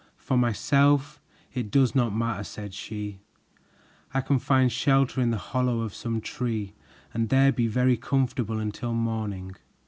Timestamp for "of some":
5.81-6.21